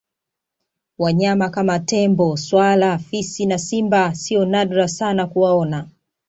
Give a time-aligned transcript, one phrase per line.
[0.97, 5.89] Wanyama kama Tembo swala fisi na Simba sio nadra sana kuwaona